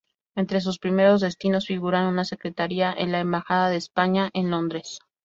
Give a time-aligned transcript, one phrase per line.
[0.35, 4.97] Entre sus primeros destinos figuran una secretaría en la embajada de España en Londres.